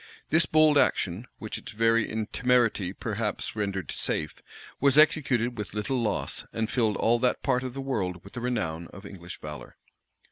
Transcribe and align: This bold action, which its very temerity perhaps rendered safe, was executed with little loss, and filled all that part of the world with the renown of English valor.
This 0.31 0.47
bold 0.47 0.79
action, 0.79 1.27
which 1.37 1.59
its 1.59 1.73
very 1.73 2.07
temerity 2.31 2.91
perhaps 2.91 3.55
rendered 3.55 3.91
safe, 3.91 4.41
was 4.79 4.97
executed 4.97 5.59
with 5.59 5.75
little 5.75 6.01
loss, 6.01 6.43
and 6.51 6.71
filled 6.71 6.97
all 6.97 7.19
that 7.19 7.43
part 7.43 7.61
of 7.61 7.75
the 7.75 7.81
world 7.81 8.23
with 8.23 8.33
the 8.33 8.41
renown 8.41 8.87
of 8.87 9.05
English 9.05 9.39
valor. 9.41 9.77